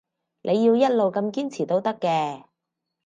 [0.41, 2.45] 你要一路咁堅持都得嘅